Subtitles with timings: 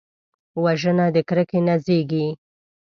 [0.63, 2.27] وژنه د کرکې نه زیږېږي